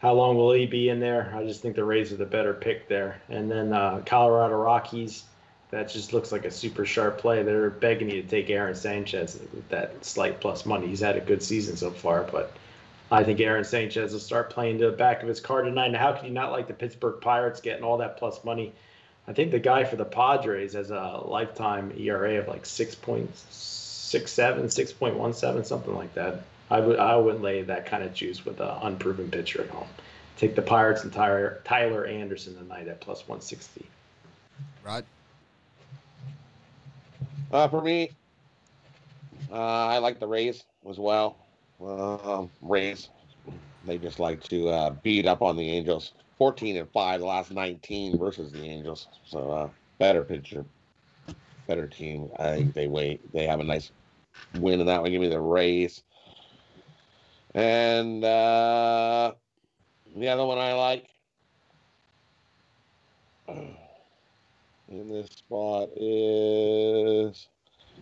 [0.00, 1.32] how long will he be in there?
[1.34, 3.20] I just think the Rays are the better pick there.
[3.28, 5.24] And then uh, Colorado Rockies,
[5.70, 7.42] that just looks like a super sharp play.
[7.42, 10.86] They're begging you to take Aaron Sanchez with that slight plus money.
[10.86, 12.56] He's had a good season so far, but
[13.10, 15.88] I think Aaron Sanchez will start playing to the back of his car tonight.
[15.88, 18.72] Now, how can you not like the Pittsburgh Pirates getting all that plus money?
[19.28, 23.28] I think the guy for the Padres has a lifetime ERA of like 6.67,
[24.08, 26.44] 6.17, something like that.
[26.70, 29.86] I would I wouldn't lay that kind of juice with an unproven pitcher at home.
[30.38, 33.84] Take the Pirates and Tyler, Tyler Anderson tonight at plus 160.
[34.82, 35.04] Rod?
[37.52, 38.10] Uh, for me,
[39.50, 41.36] uh, I like the Rays as well.
[41.84, 43.10] Uh, Rays,
[43.86, 46.12] they just like to uh, beat up on the Angels.
[46.38, 49.08] 14 and 5 the last 19 versus the Angels.
[49.26, 50.64] So, uh, better pitcher,
[51.66, 52.30] better team.
[52.38, 53.20] I think they wait.
[53.32, 53.90] They have a nice
[54.58, 55.10] win in that one.
[55.10, 56.02] Give me the Rays.
[57.54, 59.32] And uh,
[60.16, 61.08] the other one I like
[63.48, 67.48] in this spot is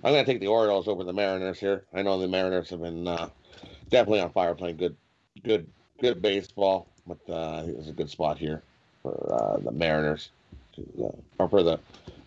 [0.04, 1.84] I'm going to take the Orioles over the Mariners here.
[1.94, 3.28] I know the Mariners have been uh,
[3.88, 4.96] definitely on fire, playing good,
[5.42, 5.66] good,
[6.00, 6.88] good baseball.
[7.06, 8.62] But uh, it's a good spot here
[9.02, 10.30] for uh, the Mariners,
[10.74, 11.78] to, uh, or for the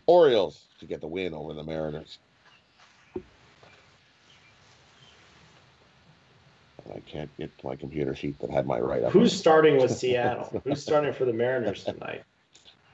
[0.06, 2.18] Orioles to get the win over the Mariners.
[6.96, 9.12] I can't get to my computer sheet that had my write up.
[9.12, 10.62] Who's starting with Seattle?
[10.64, 12.24] Who's starting for the Mariners tonight?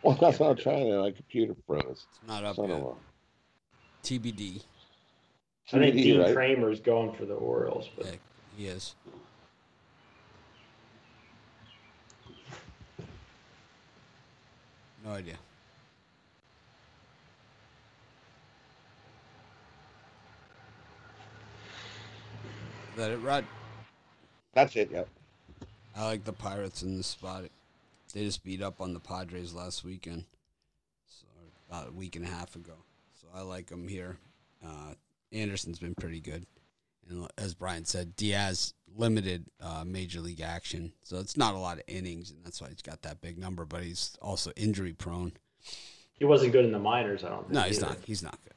[0.02, 1.00] Well, that's what I'm trying to.
[1.00, 1.84] My computer froze.
[1.90, 2.84] It's not up Son yet.
[4.04, 4.62] TBD.
[5.74, 6.36] I think Dean right?
[6.36, 7.90] Kremer's going for the Orioles.
[7.98, 8.06] But...
[8.06, 8.12] Yeah,
[8.56, 8.94] he is.
[15.06, 15.36] No idea.
[22.92, 23.46] Is that it, Rod?
[24.54, 24.90] That's it.
[24.92, 25.08] Yep.
[25.96, 27.44] I like the Pirates in this spot.
[28.14, 30.24] They just beat up on the Padres last weekend,
[31.06, 31.26] so
[31.70, 32.74] about a week and a half ago.
[33.20, 34.18] So I like them here.
[34.66, 34.94] Uh,
[35.32, 36.46] Anderson's been pretty good,
[37.10, 41.78] And as Brian said, Diaz limited uh, major league action, so it's not a lot
[41.78, 43.66] of innings, and that's why he's got that big number.
[43.66, 45.34] But he's also injury prone.
[46.14, 47.24] He wasn't good in the minors.
[47.24, 47.52] I don't think.
[47.54, 47.88] No, he's either.
[47.88, 47.98] not.
[48.06, 48.54] He's not good.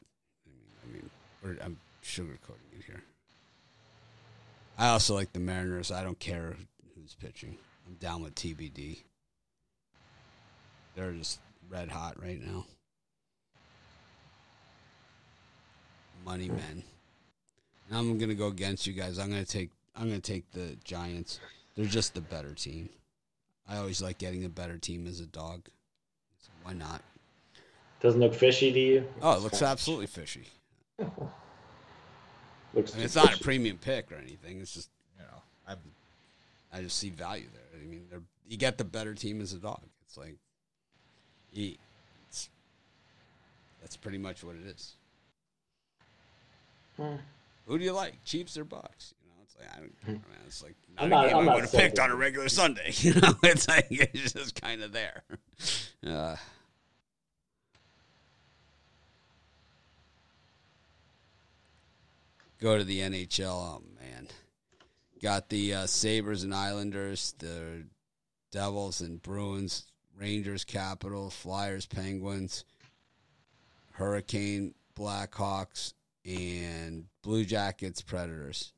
[0.46, 1.11] I mean, I mean,
[1.42, 3.03] we're- I'm sugarcoating it here.
[4.79, 5.90] I also like the Mariners.
[5.90, 6.57] I don't care
[6.94, 7.59] who's pitching.
[7.87, 9.03] I'm down with TBD.
[10.94, 12.66] They're just red hot right now.
[16.24, 16.85] Money men.
[17.88, 19.18] And I'm gonna go against you guys.
[19.18, 19.70] I'm gonna take.
[19.98, 21.40] I'm gonna take the Giants.
[21.76, 22.88] They're just the better team.
[23.68, 25.68] I always like getting a better team as a dog.
[26.38, 27.02] So why not?
[28.00, 29.08] Doesn't look fishy to you?
[29.20, 30.44] Oh, it looks absolutely fishy.
[32.74, 34.61] Looks I mean, it's not a premium pick or anything.
[34.61, 35.74] It's just you know, I
[36.72, 37.80] I just see value there.
[37.80, 39.80] I mean, they're, you get the better team as a dog.
[40.06, 40.37] It's like,
[41.52, 41.74] you,
[42.28, 42.50] it's,
[43.80, 44.96] that's pretty much what it is.
[46.96, 47.16] Hmm.
[47.66, 49.14] Who do you like, Chiefs or Bucks?
[49.58, 50.14] You know, it's like I don't.
[50.14, 52.10] I mean, it's like not I'm a not- game I'm I would have picked on
[52.10, 52.92] a regular Sunday.
[52.98, 55.22] You know, it's like it's just kind of there.
[56.06, 56.36] Uh,
[62.60, 63.46] go to the NHL.
[63.50, 64.28] Oh man,
[65.22, 67.84] got the uh, Sabres and Islanders, the
[68.50, 69.86] Devils and Bruins,
[70.18, 72.64] Rangers, Capital, Flyers, Penguins,
[73.92, 75.94] Hurricane, Blackhawks,
[76.24, 78.72] and Blue Jackets, Predators.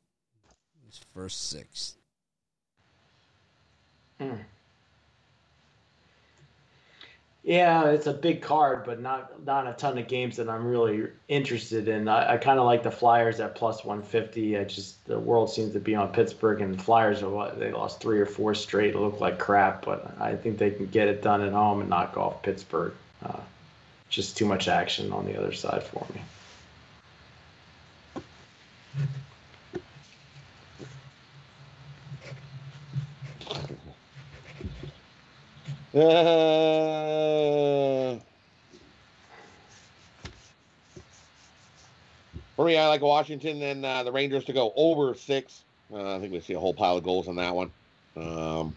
[0.91, 1.95] Those First six.
[4.19, 4.35] Hmm.
[7.45, 11.09] Yeah, it's a big card, but not not a ton of games that I'm really
[11.29, 12.09] interested in.
[12.09, 14.59] I, I kind of like the Flyers at plus 150.
[14.59, 17.71] I just the world seems to be on Pittsburgh, and the Flyers are what they
[17.71, 18.95] lost three or four straight.
[18.95, 21.89] It looked like crap, but I think they can get it done at home and
[21.89, 22.93] knock off Pittsburgh.
[23.25, 23.41] Uh,
[24.09, 26.21] just too much action on the other side for me.
[35.93, 35.99] Uh,
[42.55, 45.65] for me, I like Washington and uh, the Rangers to go over six.
[45.93, 47.73] Uh, I think we see a whole pile of goals on that one.
[48.17, 48.77] Um,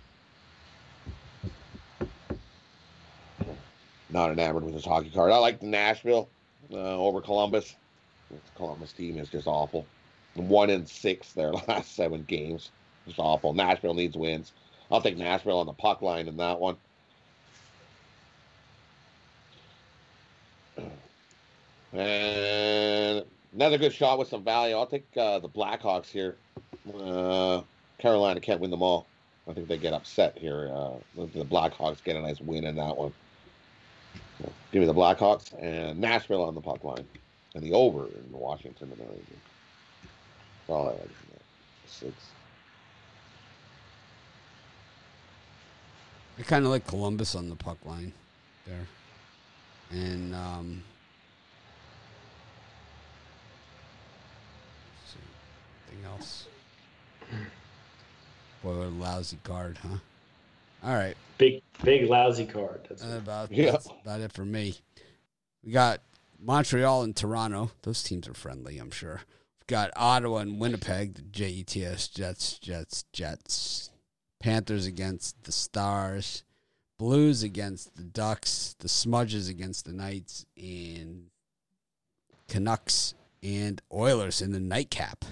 [4.09, 5.31] not enamored with this hockey card.
[5.31, 6.29] I like the Nashville
[6.71, 7.75] uh, over Columbus.
[8.31, 9.85] This Columbus team is just awful.
[10.33, 12.71] One in six their last seven games.
[13.05, 13.53] Just awful.
[13.53, 14.51] Nashville needs wins.
[14.89, 16.77] I'll take Nashville on the puck line in that one.
[21.93, 24.75] And another good shot with some value.
[24.75, 26.35] I'll take uh, the Blackhawks here.
[26.93, 27.61] Uh,
[27.99, 29.07] Carolina can't win them all.
[29.47, 30.71] I think they get upset here.
[30.73, 33.13] Uh, the Blackhawks get a nice win in that one.
[34.71, 37.05] Give me the Blackhawks and Nashville on the puck line,
[37.53, 39.25] and the over in Washington and Rangers.
[40.67, 41.09] That's all I like.
[41.85, 42.13] Six.
[46.39, 48.11] I kind of like Columbus on the puck line
[48.65, 48.87] there.
[49.91, 50.83] And um
[54.99, 55.19] let's see,
[55.93, 56.47] anything else?
[58.63, 59.97] Boy, what a lousy card, huh?
[60.83, 61.15] All right.
[61.37, 62.85] Big big lousy card.
[62.89, 63.71] That's That about Yeah.
[63.71, 64.75] that's about it for me.
[65.63, 66.01] We got
[66.39, 67.71] Montreal and Toronto.
[67.83, 69.21] Those teams are friendly, I'm sure.
[69.59, 73.89] We've got Ottawa and Winnipeg, the Jets, Jets, Jets, Jets.
[74.41, 76.43] Panthers against the Stars.
[76.99, 78.75] Blues against the Ducks.
[78.79, 80.45] The Smudges against the Knights.
[80.57, 81.27] And
[82.49, 85.23] Canucks and Oilers in the nightcap.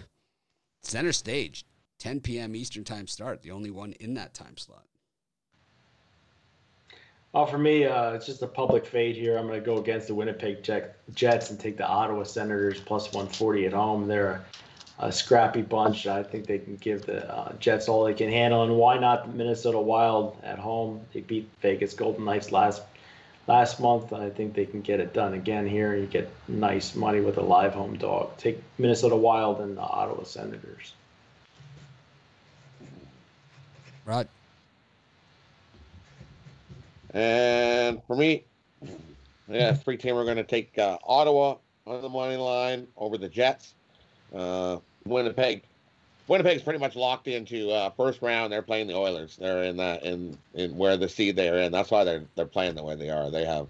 [0.83, 1.65] Center stage,
[1.99, 2.55] 10 p.m.
[2.55, 3.41] Eastern time start.
[3.41, 4.85] The only one in that time slot.
[7.33, 9.37] Well, for me, uh, it's just a public fade here.
[9.37, 10.63] I'm going to go against the Winnipeg
[11.13, 14.07] Jets and take the Ottawa Senators plus 140 at home.
[14.07, 14.43] They're
[14.99, 16.07] a, a scrappy bunch.
[16.07, 18.63] I think they can give the uh, Jets all they can handle.
[18.63, 21.05] And why not the Minnesota Wild at home?
[21.13, 22.81] They beat Vegas Golden Knights last
[23.51, 24.11] last month.
[24.11, 25.95] and I think they can get it done again here.
[25.95, 28.37] You get nice money with a live home dog.
[28.37, 30.93] Take Minnesota Wild and the Ottawa Senators.
[34.05, 34.27] Right.
[37.13, 38.45] And for me,
[39.49, 40.15] yeah, free team.
[40.15, 43.73] We're going to take uh, Ottawa on the money line over the Jets.
[44.33, 45.63] Uh, Winnipeg.
[46.27, 48.51] Winnipeg's pretty much locked into uh, first round.
[48.53, 49.35] They're playing the Oilers.
[49.37, 51.71] They're in that in in where the seed they are in.
[51.71, 53.29] That's why they're they're playing the way they are.
[53.29, 53.67] They have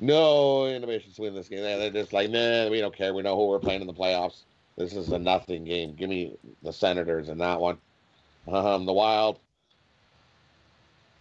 [0.00, 1.62] no inhibitions to win this game.
[1.62, 3.14] They- They're just like, man, we don't care.
[3.14, 4.42] We know who we're playing in the playoffs.
[4.76, 5.94] This is a nothing game.
[5.94, 7.78] Give me the Senators in that one.
[8.48, 9.38] Um, the Wild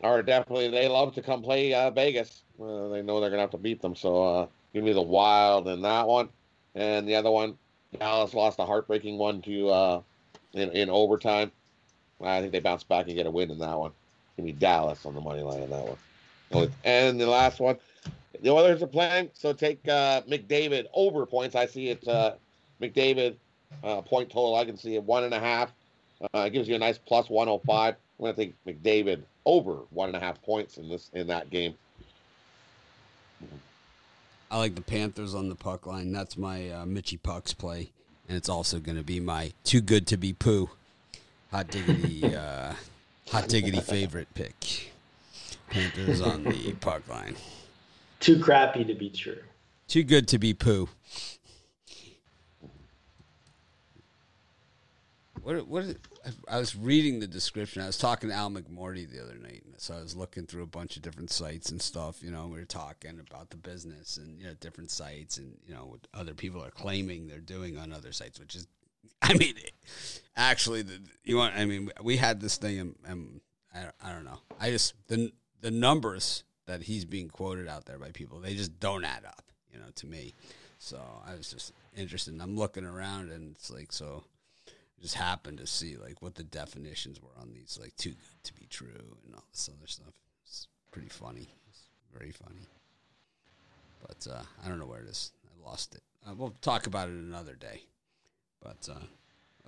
[0.01, 2.43] are definitely they love to come play uh, Vegas.
[2.61, 5.67] Uh, they know they're gonna have to beat them, so uh, give me the Wild
[5.67, 6.29] in that one,
[6.75, 7.57] and the other one,
[7.97, 10.01] Dallas lost a heartbreaking one to uh,
[10.53, 11.51] in in overtime.
[12.21, 13.91] I think they bounce back and get a win in that one.
[14.37, 15.97] Give me Dallas on the money line in that
[16.51, 16.71] one.
[16.83, 17.77] And the last one,
[18.41, 21.55] the Oilers are playing, so take uh, McDavid over points.
[21.55, 22.07] I see it.
[22.07, 22.33] Uh,
[22.81, 23.35] McDavid
[23.83, 24.55] uh, point total.
[24.55, 25.71] I can see it one and a half.
[26.33, 27.95] Uh, it gives you a nice plus 105.
[27.95, 31.49] I'm going to take McDavid over one and a half points in this in that
[31.49, 31.73] game.
[34.51, 36.11] I like the Panthers on the puck line.
[36.11, 37.91] That's my uh, Mitchy Pucks play,
[38.27, 40.69] and it's also going to be my too good to be poo.
[41.51, 42.73] Hot diggity, uh,
[43.29, 44.91] hot diggity favorite pick.
[45.69, 47.35] Panthers on the puck line.
[48.19, 49.39] Too crappy to be true.
[49.87, 50.89] Too good to be poo.
[55.43, 55.67] What?
[55.67, 55.83] What?
[55.83, 55.95] Is,
[56.47, 57.81] I was reading the description.
[57.81, 60.67] I was talking to Al McMorty the other night, so I was looking through a
[60.67, 62.23] bunch of different sites and stuff.
[62.23, 65.73] You know, we were talking about the business and you know different sites and you
[65.73, 68.67] know what other people are claiming they're doing on other sites, which is,
[69.21, 69.55] I mean,
[70.37, 71.55] actually, the, you want.
[71.57, 73.41] I mean, we had this thing, and, and
[73.75, 74.39] I, I don't know.
[74.61, 78.79] I just the the numbers that he's being quoted out there by people, they just
[78.79, 79.43] don't add up.
[79.71, 80.33] You know, to me.
[80.77, 82.37] So I was just interested.
[82.41, 84.23] I'm looking around, and it's like so
[85.03, 88.53] just happened to see like what the definitions were on these like too good to
[88.53, 90.13] be true and all this other stuff.
[90.45, 91.49] It's pretty funny.
[91.69, 92.69] It's very funny.
[94.01, 95.33] But uh, I don't know where it is.
[95.45, 96.01] I lost it.
[96.25, 97.83] Uh, we'll talk about it another day.
[98.61, 99.03] But uh,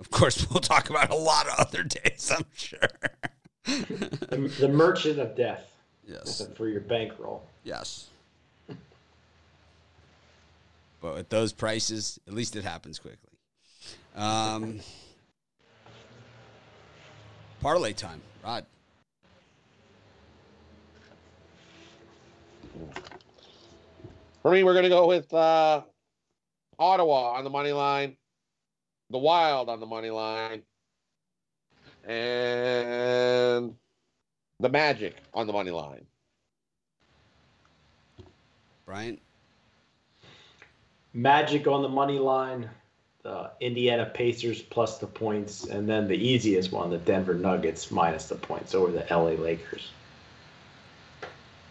[0.00, 2.32] of course, we'll talk about a lot of other days.
[2.34, 2.88] I'm sure.
[3.64, 5.70] the, the merchant of death.
[6.06, 6.48] Yes.
[6.56, 7.44] For your bankroll.
[7.62, 8.06] Yes.
[11.02, 13.18] but at those prices, at least it happens quickly.
[14.14, 14.80] Um,
[17.60, 18.64] Parlay time, Rod.
[24.42, 25.82] For me, we're going to go with uh,
[26.78, 28.16] Ottawa on the money line,
[29.10, 30.62] the Wild on the money line,
[32.04, 33.74] and
[34.60, 36.06] the Magic on the money line.
[38.84, 39.18] Brian?
[41.12, 42.70] Magic on the money line,
[43.26, 48.28] the Indiana Pacers plus the points, and then the easiest one, the Denver Nuggets minus
[48.28, 49.90] the points over the LA Lakers.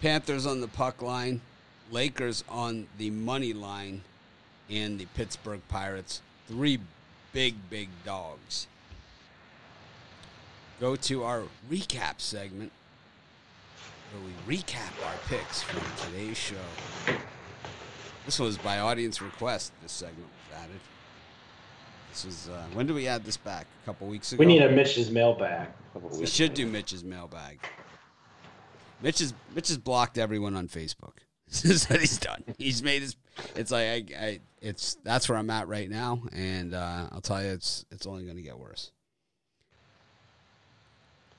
[0.01, 1.39] Panthers on the puck line,
[1.91, 4.01] Lakers on the money line,
[4.69, 6.21] and the Pittsburgh Pirates.
[6.49, 6.77] Three
[7.31, 8.67] big, big dogs.
[10.81, 12.73] Go to our recap segment
[14.11, 17.15] where we recap our picks from today's show.
[18.25, 20.81] This was by audience request, this segment was added.
[22.15, 23.67] This was uh, when did we add this back?
[23.83, 24.39] A couple weeks ago.
[24.39, 25.67] We need a Mitch's mailbag.
[26.13, 27.59] We should do Mitch's mailbag.
[29.01, 31.17] Mitch is Mitch has blocked everyone on Facebook.
[31.49, 32.45] this is what he's done.
[32.57, 33.17] He's made his.
[33.57, 37.43] It's like I, I it's that's where I'm at right now, and uh, I'll tell
[37.43, 38.91] you, it's it's only going to get worse.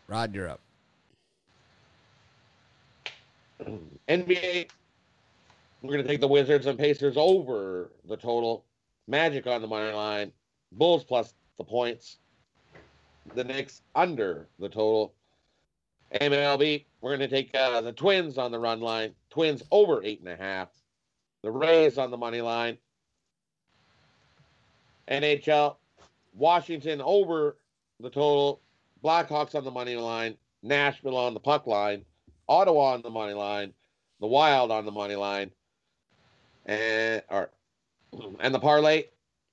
[0.08, 0.60] Rod, you're up.
[4.10, 4.68] NBA.
[5.80, 8.64] We're going to take the Wizards and Pacers over the total.
[9.08, 10.32] Magic on the money line.
[10.76, 12.18] Bulls plus the points.
[13.34, 15.14] The Knicks under the total.
[16.14, 19.12] MLB, we're going to take uh, the Twins on the run line.
[19.30, 20.68] Twins over eight and a half.
[21.42, 22.78] The Rays on the money line.
[25.08, 25.76] NHL,
[26.34, 27.56] Washington over
[28.00, 28.60] the total.
[29.04, 30.36] Blackhawks on the money line.
[30.62, 32.04] Nashville on the puck line.
[32.48, 33.72] Ottawa on the money line.
[34.20, 35.50] The Wild on the money line.
[36.64, 37.50] And or
[38.40, 39.04] and the parlay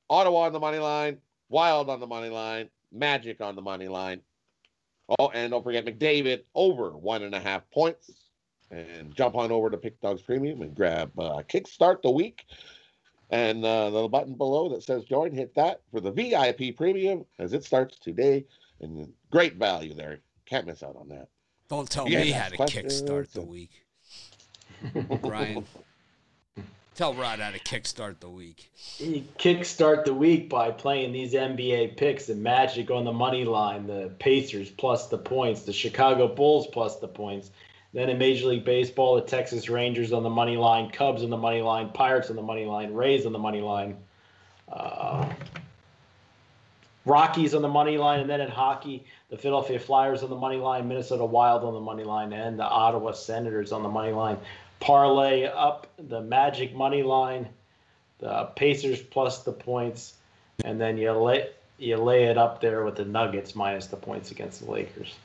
[0.10, 1.18] Ottawa on the money line,
[1.50, 4.22] Wild on the money line, Magic on the money line.
[5.20, 8.12] Oh, and don't forget McDavid over one and a half points.
[8.72, 12.46] And jump on over to PickDawgz Premium and grab uh, Kickstart the Week.
[13.30, 17.54] And uh, the button below that says join, hit that for the VIP Premium as
[17.54, 18.46] it starts today.
[18.82, 20.20] And great value there.
[20.46, 21.30] Can't miss out on that.
[21.70, 23.72] Don't tell me how to kickstart the week.
[25.22, 25.66] Brian.
[26.96, 28.70] Tell Rod how to kickstart the week.
[29.40, 34.12] Kickstart the week by playing these NBA picks: the Magic on the money line, the
[34.20, 37.50] Pacers plus the points, the Chicago Bulls plus the points.
[37.94, 41.38] Then in Major League Baseball, the Texas Rangers on the money line, Cubs on the
[41.38, 43.98] money line, Pirates on the money line, Rays on the money line,
[44.72, 45.32] uh,
[47.06, 50.58] Rockies on the money line, and then in hockey, the Philadelphia Flyers on the money
[50.58, 54.38] line, Minnesota Wild on the money line, and the Ottawa Senators on the money line
[54.84, 57.48] parlay up the Magic money line,
[58.20, 60.16] the Pacers plus the points,
[60.66, 64.32] and then you lay you lay it up there with the Nuggets minus the points
[64.32, 65.16] against the Lakers.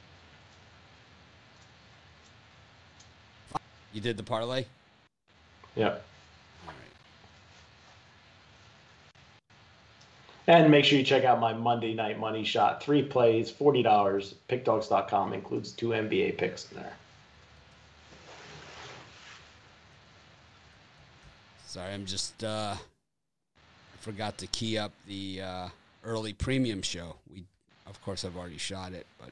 [3.92, 4.64] You did the parlay.
[5.74, 6.04] Yep.
[6.66, 6.74] All
[10.46, 12.80] And make sure you check out my Monday night money shot.
[12.80, 14.36] Three plays, forty dollars.
[14.48, 16.94] Pickdawgz.com includes two NBA picks in there.
[21.69, 22.77] Sorry, I'm just uh
[24.01, 25.69] forgot to key up the uh
[26.03, 27.16] early premium show.
[27.31, 27.45] We
[27.87, 29.29] of course I've already shot it, but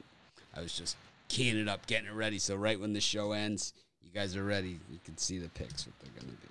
[0.55, 0.97] I was just
[1.29, 2.37] keying it up, getting it ready.
[2.37, 3.73] So right when the show ends,
[4.03, 4.79] you guys are ready.
[4.91, 6.47] You can see the picks what they're gonna be.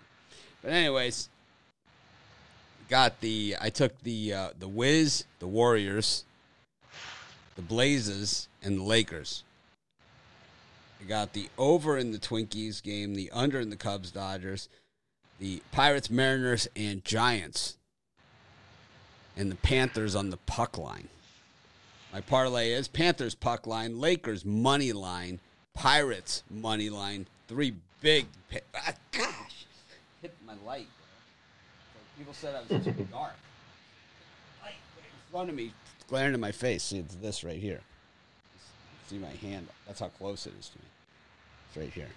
[0.61, 1.29] But anyways,
[2.89, 6.25] got the I took the uh, the Wiz, the Warriors,
[7.55, 9.45] the Blazers, and the Lakers.
[11.01, 14.69] I got the over in the Twinkies game, the under in the Cubs Dodgers,
[15.39, 17.77] the Pirates, Mariners, and Giants,
[19.37, 21.09] and the Panthers on the puck line.
[22.13, 25.41] My parlay is Panthers puck line, Lakers money line,
[25.75, 27.27] Pirates money line.
[27.49, 28.27] Three big.
[28.51, 29.67] Pa- ah, gosh,
[30.23, 30.89] hit my light.
[32.17, 33.35] People said I was too dark.
[34.63, 35.73] Light in front of me,
[36.09, 36.85] glaring in my face.
[36.85, 37.81] See, it's this right here.
[39.09, 39.69] See my hand?
[39.87, 40.85] That's how close it is to me.
[41.69, 42.09] It's right here.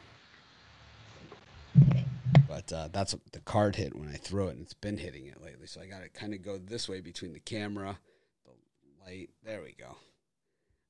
[2.49, 5.39] But uh, that's the card hit when I throw it, and it's been hitting it
[5.39, 5.67] lately.
[5.67, 7.99] So I got to kind of go this way between the camera,
[8.43, 9.29] the light.
[9.45, 9.97] There we go.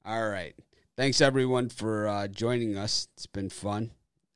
[0.05, 0.55] All right.
[0.95, 3.09] Thanks everyone for uh, joining us.
[3.13, 3.91] It's been fun,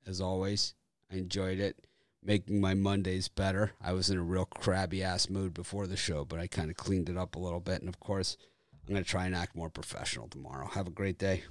[0.05, 0.74] as always.
[1.09, 1.88] I enjoyed it,
[2.21, 3.71] making my Mondays better.
[3.82, 6.76] I was in a real crabby ass mood before the show, but I kind of
[6.76, 7.80] cleaned it up a little bit.
[7.80, 8.36] And of course,
[8.74, 10.67] I'm going to try and act more professional tomorrow.
[10.67, 11.43] Have a great day.